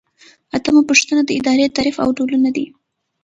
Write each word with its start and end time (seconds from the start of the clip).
اتمه 0.57 0.81
پوښتنه 0.89 1.21
د 1.25 1.29
ادارې 1.39 1.73
تعریف 1.75 1.95
او 2.03 2.09
ډولونه 2.17 2.49
دي. 2.55 2.65